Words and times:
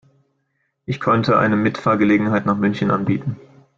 Ich 0.87 0.99
könnte 0.99 1.37
eine 1.37 1.55
Mitfahrgelegenheit 1.55 2.47
nach 2.47 2.57
München 2.57 2.89
anbieten 2.89 3.37